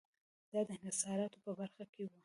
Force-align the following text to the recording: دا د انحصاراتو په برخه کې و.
دا 0.51 0.59
د 0.67 0.69
انحصاراتو 0.77 1.43
په 1.45 1.51
برخه 1.59 1.83
کې 1.93 2.01
و. 2.09 2.11